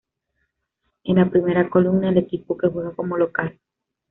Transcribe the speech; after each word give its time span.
En 1.03 1.17
la 1.17 1.29
primera 1.29 1.69
columna, 1.69 2.09
el 2.09 2.17
equipo 2.17 2.57
que 2.57 2.67
juega 2.69 2.95
como 2.95 3.17
local. 3.17 3.59